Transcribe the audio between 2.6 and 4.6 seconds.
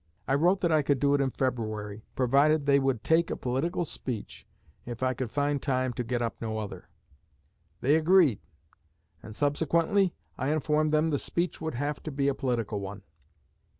they would take a political speech